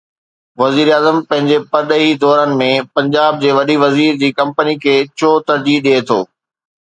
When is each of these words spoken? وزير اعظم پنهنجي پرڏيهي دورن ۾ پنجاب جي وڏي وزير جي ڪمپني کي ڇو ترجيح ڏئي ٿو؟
وزير 0.61 0.87
اعظم 0.93 1.17
پنهنجي 1.29 1.57
پرڏيهي 1.73 2.07
دورن 2.23 2.55
۾ 2.61 2.69
پنجاب 2.95 3.37
جي 3.43 3.51
وڏي 3.57 3.75
وزير 3.83 4.17
جي 4.23 4.29
ڪمپني 4.39 4.75
کي 4.87 4.95
ڇو 5.19 5.29
ترجيح 5.51 5.77
ڏئي 5.89 5.99
ٿو؟ 6.09 6.19